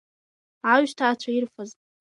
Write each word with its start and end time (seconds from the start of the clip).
Аҩсҭаацәа 0.73 1.29
ирфаз. 1.35 1.69